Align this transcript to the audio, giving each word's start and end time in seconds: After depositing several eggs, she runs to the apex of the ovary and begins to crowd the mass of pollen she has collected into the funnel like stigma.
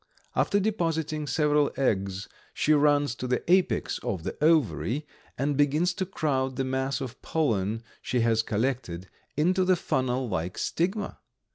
After 0.35 0.59
depositing 0.59 1.27
several 1.27 1.71
eggs, 1.77 2.27
she 2.55 2.73
runs 2.73 3.13
to 3.13 3.27
the 3.27 3.43
apex 3.47 3.99
of 3.99 4.23
the 4.23 4.35
ovary 4.43 5.05
and 5.37 5.55
begins 5.55 5.93
to 5.93 6.07
crowd 6.07 6.55
the 6.55 6.63
mass 6.63 7.01
of 7.01 7.21
pollen 7.21 7.83
she 8.01 8.21
has 8.21 8.41
collected 8.41 9.07
into 9.37 9.63
the 9.63 9.75
funnel 9.75 10.27
like 10.27 10.57
stigma. 10.57 11.19